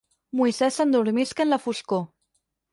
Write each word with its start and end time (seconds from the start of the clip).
Moisès 0.39 0.79
s'endormisca 0.79 1.47
en 1.47 1.53
la 1.53 1.63
foscor. 1.69 2.05